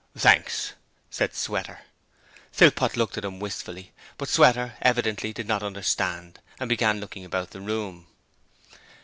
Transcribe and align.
'Thanks,' 0.15 0.73
said 1.11 1.35
Sweater. 1.35 1.81
Philpot 2.51 2.97
looked 2.97 3.19
at 3.19 3.23
him 3.23 3.39
wistfully, 3.39 3.91
but 4.17 4.29
Sweater 4.29 4.73
evidently 4.81 5.31
did 5.31 5.47
not 5.47 5.61
understand, 5.61 6.39
and 6.59 6.67
began 6.67 6.99
looking 6.99 7.23
about 7.23 7.51
the 7.51 7.61
room. 7.61 8.07